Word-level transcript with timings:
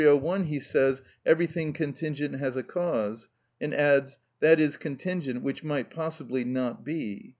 301 0.01 0.45
he 0.45 0.59
says: 0.59 1.03
"Everything 1.27 1.73
contingent 1.73 2.33
has 2.39 2.57
a 2.57 2.63
cause," 2.63 3.29
and 3.59 3.71
adds, 3.71 4.17
"That 4.39 4.59
is 4.59 4.75
contingent 4.75 5.43
which 5.43 5.63
might 5.63 5.91
possibly 5.91 6.43
not 6.43 6.83
be." 6.83 7.29